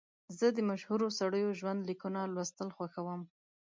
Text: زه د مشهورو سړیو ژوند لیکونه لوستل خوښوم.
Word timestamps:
زه 0.37 0.47
د 0.53 0.57
مشهورو 0.69 1.07
سړیو 1.19 1.57
ژوند 1.59 1.79
لیکونه 1.89 2.19
لوستل 2.33 2.69
خوښوم. 2.75 3.21